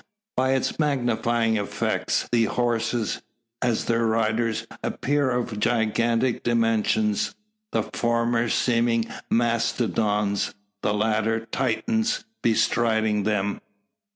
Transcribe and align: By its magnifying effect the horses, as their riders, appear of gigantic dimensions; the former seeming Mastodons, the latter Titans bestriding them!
By 0.35 0.53
its 0.53 0.79
magnifying 0.79 1.59
effect 1.59 2.29
the 2.31 2.45
horses, 2.45 3.21
as 3.61 3.85
their 3.85 4.03
riders, 4.07 4.65
appear 4.81 5.29
of 5.29 5.59
gigantic 5.59 6.41
dimensions; 6.41 7.35
the 7.71 7.83
former 7.83 8.49
seeming 8.49 9.05
Mastodons, 9.29 10.55
the 10.81 10.95
latter 10.95 11.45
Titans 11.45 12.25
bestriding 12.41 13.25
them! 13.25 13.61